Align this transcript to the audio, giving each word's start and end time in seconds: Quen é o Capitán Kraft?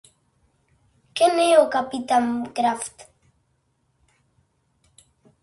Quen 1.17 1.33
é 1.51 1.53
o 1.63 1.71
Capitán 1.75 2.25
Kraft? 2.55 2.97